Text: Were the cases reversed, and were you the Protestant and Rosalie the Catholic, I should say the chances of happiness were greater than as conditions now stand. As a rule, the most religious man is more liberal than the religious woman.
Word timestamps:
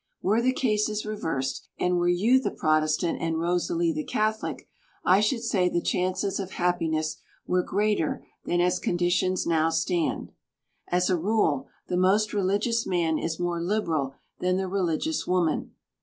Were 0.23 0.41
the 0.41 0.51
cases 0.51 1.05
reversed, 1.05 1.67
and 1.77 1.97
were 1.99 2.07
you 2.09 2.39
the 2.39 2.49
Protestant 2.49 3.21
and 3.21 3.39
Rosalie 3.39 3.93
the 3.93 4.03
Catholic, 4.03 4.67
I 5.05 5.19
should 5.19 5.43
say 5.43 5.69
the 5.69 5.79
chances 5.79 6.39
of 6.39 6.53
happiness 6.53 7.17
were 7.45 7.61
greater 7.61 8.25
than 8.43 8.61
as 8.61 8.79
conditions 8.79 9.45
now 9.45 9.69
stand. 9.69 10.31
As 10.87 11.11
a 11.11 11.17
rule, 11.19 11.67
the 11.87 11.97
most 11.97 12.33
religious 12.33 12.87
man 12.87 13.19
is 13.19 13.39
more 13.39 13.61
liberal 13.61 14.15
than 14.39 14.57
the 14.57 14.67
religious 14.67 15.27
woman. 15.27 15.75